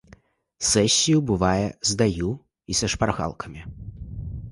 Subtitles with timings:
[0.69, 2.31] Сесію бывае здаю
[2.73, 3.61] і са шпаргалкамі.